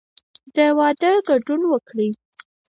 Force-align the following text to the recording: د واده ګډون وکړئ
د 0.55 0.57
واده 0.77 1.11
ګډون 1.27 1.61
وکړئ 1.71 2.09